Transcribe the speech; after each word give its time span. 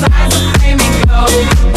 Fire. 0.00 1.69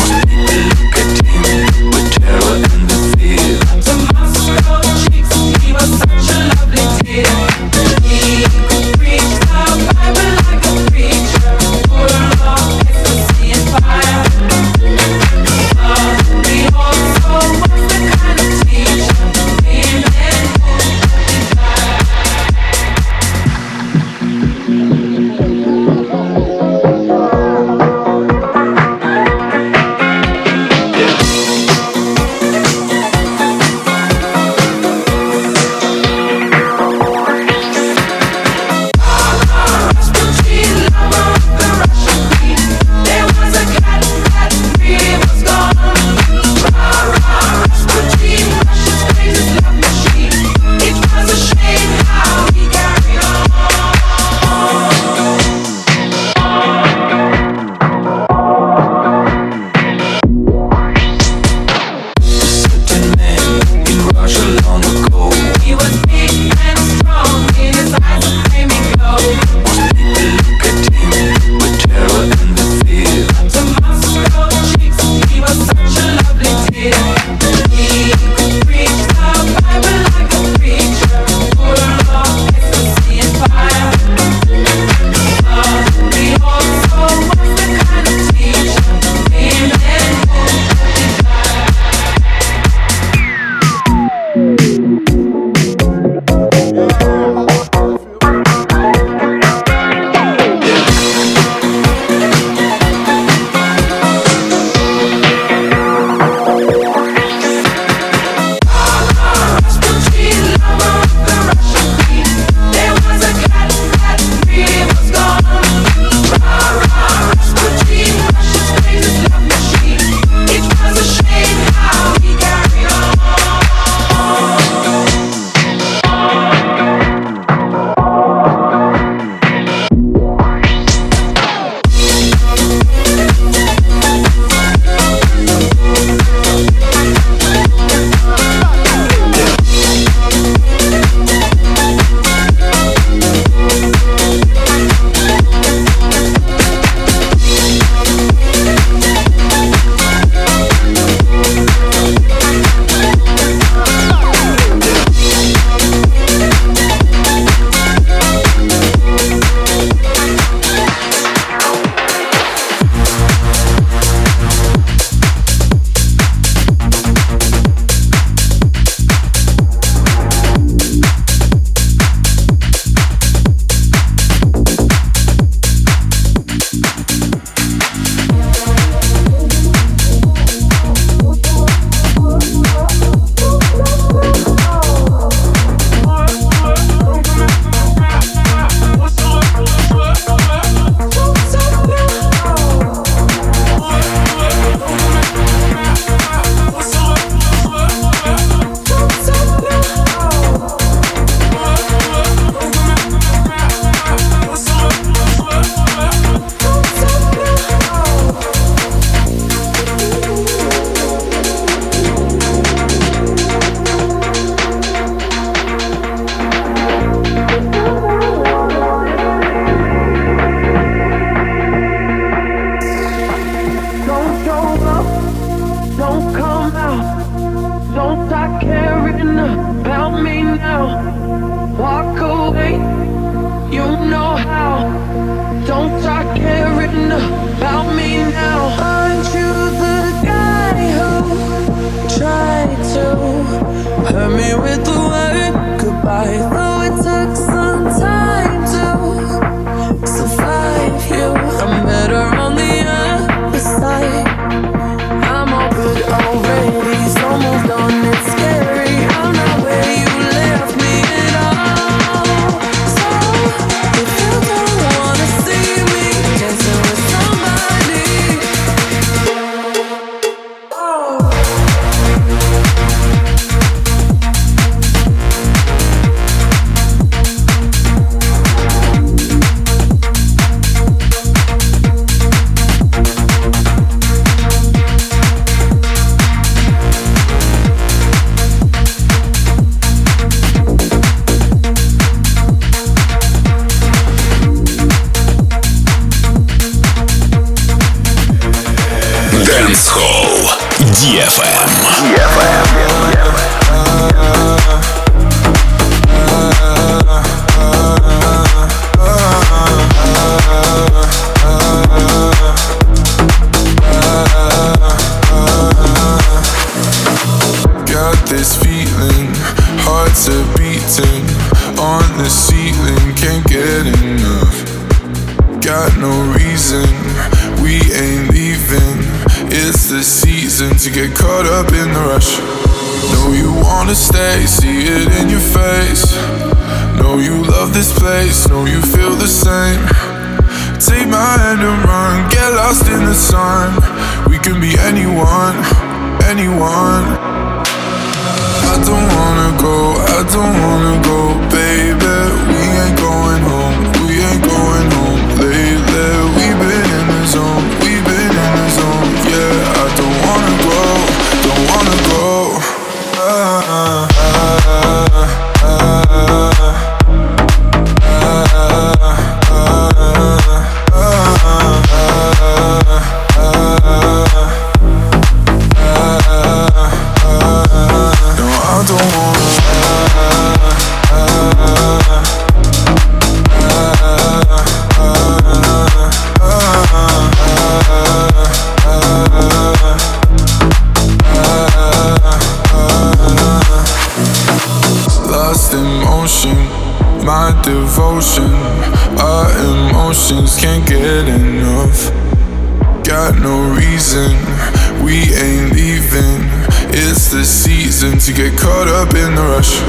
rush. 409.64 409.82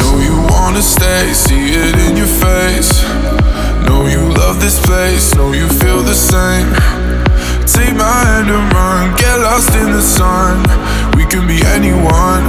No, 0.00 0.20
you 0.20 0.36
wanna 0.52 0.82
stay, 0.82 1.32
see 1.32 1.70
it 1.70 1.94
in 2.06 2.16
your 2.16 2.26
face. 2.26 3.02
Know 3.86 4.06
you 4.06 4.32
love 4.34 4.60
this 4.60 4.78
place, 4.84 5.34
know 5.34 5.52
you 5.52 5.68
feel 5.80 6.02
the 6.02 6.14
same. 6.14 6.68
Take 7.66 7.94
my 7.96 8.18
hand 8.24 8.50
and 8.50 8.72
run, 8.72 9.14
get 9.16 9.36
lost 9.40 9.74
in 9.74 9.92
the 9.92 10.02
sun. 10.02 10.62
We 11.16 11.24
can 11.26 11.46
be 11.46 11.60
anyone, 11.76 12.44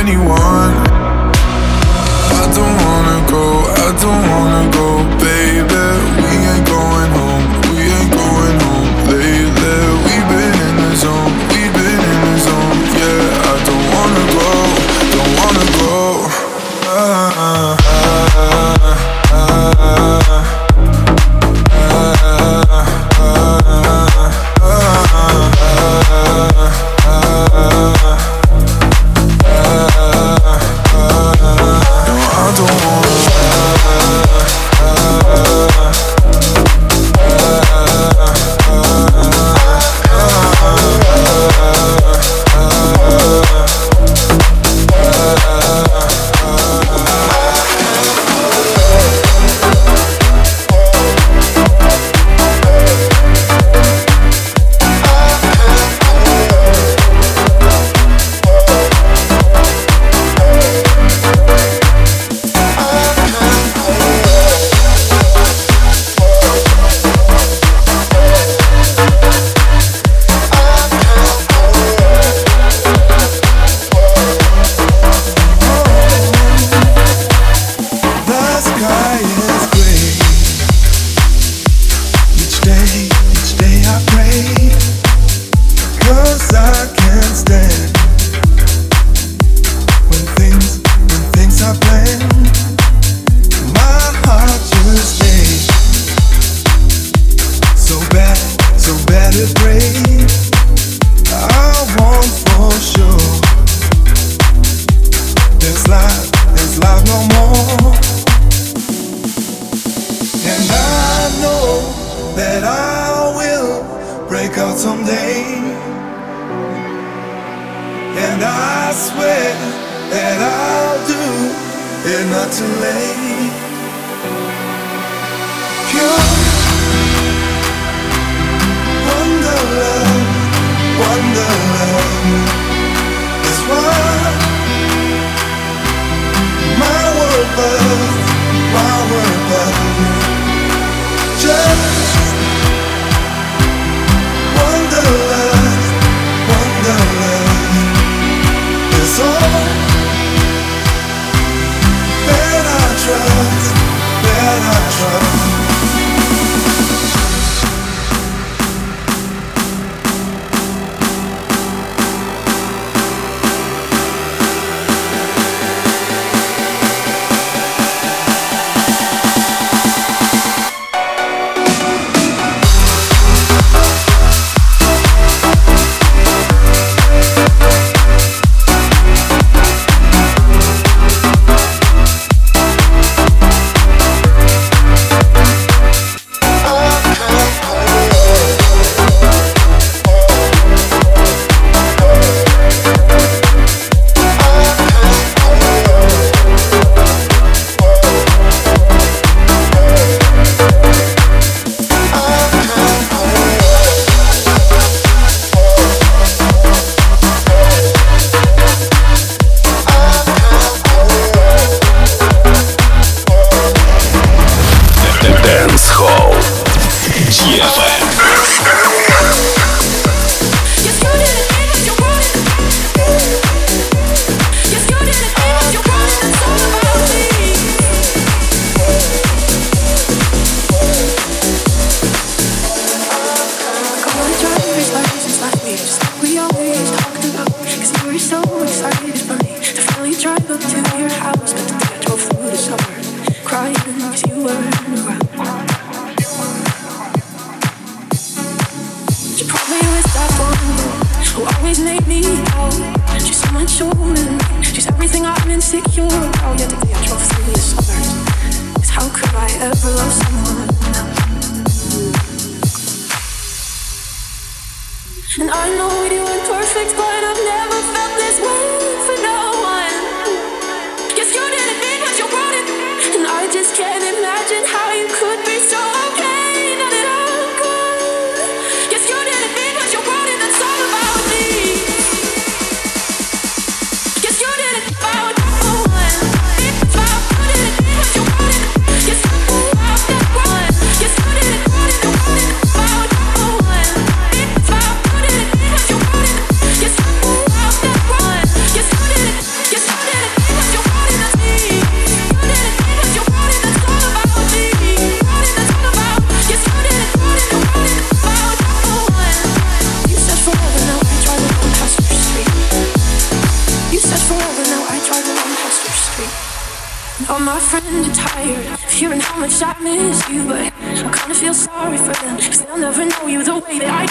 anyone. 0.00 0.74
I 2.42 2.46
don't 2.56 2.76
wanna 2.86 3.18
go, 3.30 3.44
I 3.84 3.88
don't 4.02 4.30
wanna. 4.30 4.59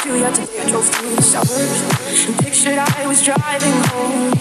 till 0.09 0.17
you 0.17 0.23
had 0.23 0.33
to 0.33 0.43
teardrops 0.47 0.89
through 0.89 1.15
the 1.15 1.21
suburbs 1.21 2.25
And 2.25 2.39
pictured 2.39 2.79
I 2.79 3.05
was 3.05 3.23
driving 3.23 3.73
home. 3.89 4.38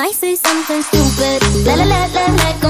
Might 0.00 0.14
say 0.14 0.34
something 0.34 0.80
stupid. 0.80 1.42
La 1.66 1.74
la 1.74 1.84
la 1.84 2.06
la 2.06 2.24
like 2.42 2.69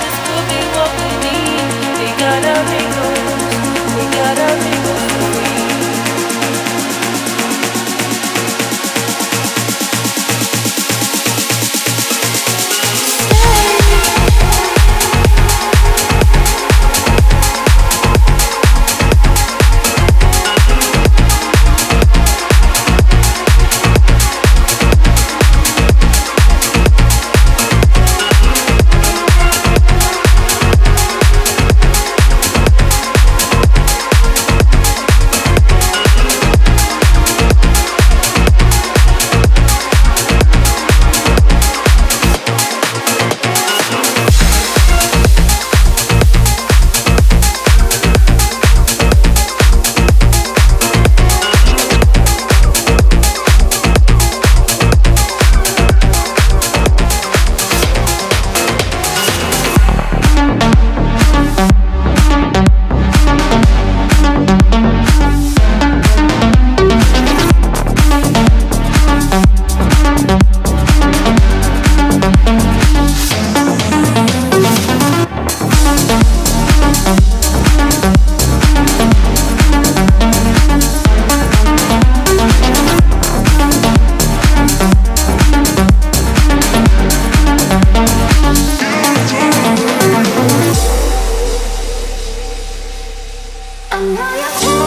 to 93.91 94.01
me, 94.01 94.15
baby. 94.15 94.80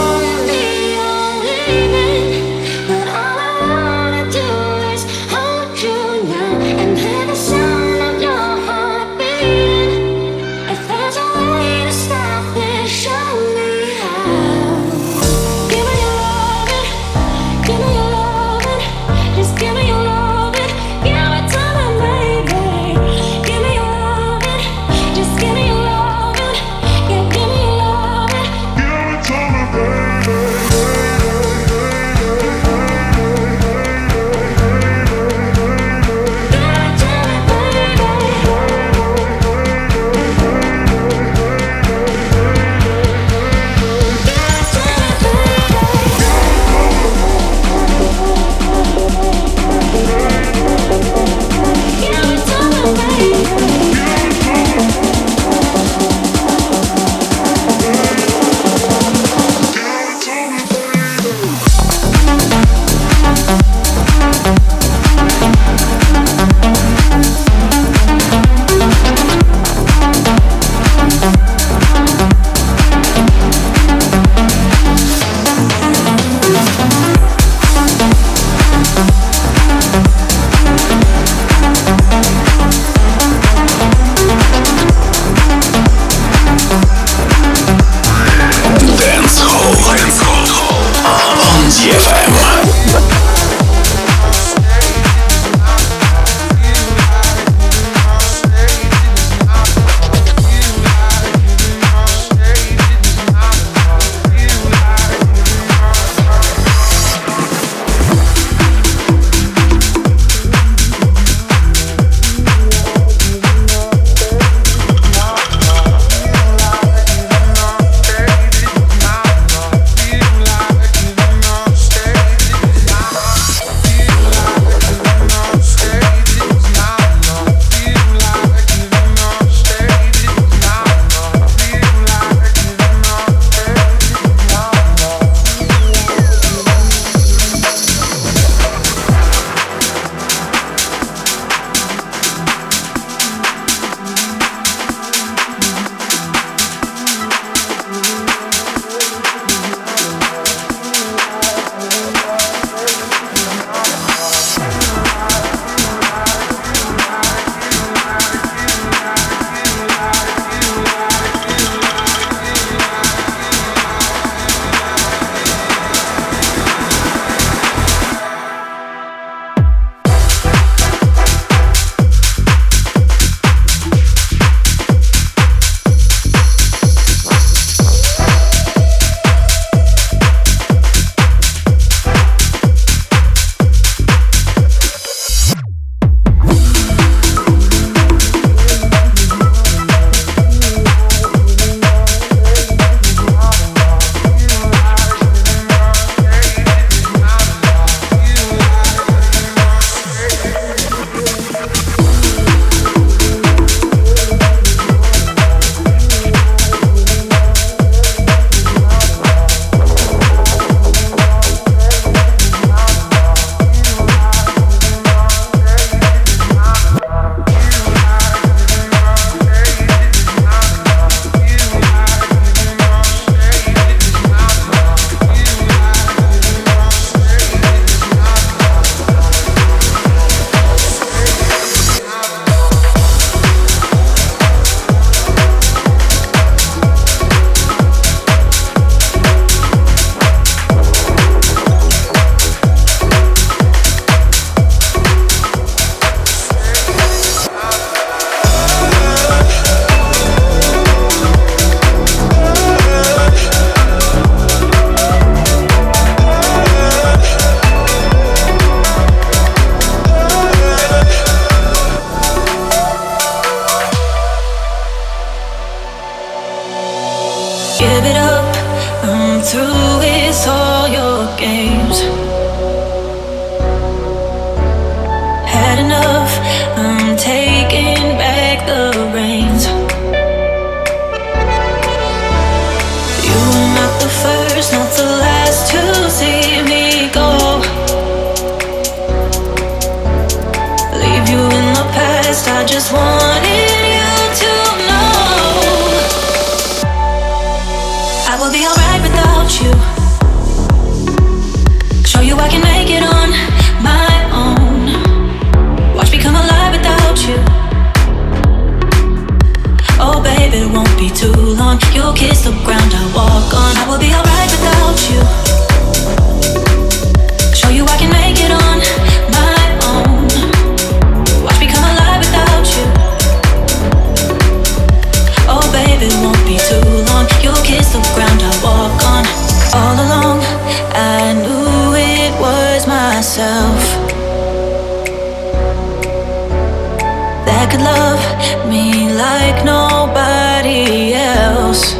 could 337.74 337.82
love 337.82 338.20
me 338.68 339.12
like 339.14 339.64
nobody 339.64 341.12
else. 341.14 341.94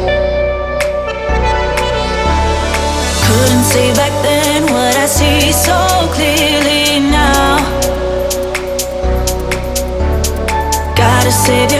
Couldn't 3.25 3.65
see 3.71 3.91
back 3.93 4.13
then 4.23 4.63
what 4.63 4.95
I 4.95 5.05
see 5.05 5.51
so 5.51 5.77
clearly 6.15 6.99
now. 7.11 7.57
Gotta 10.95 11.31
save 11.31 11.74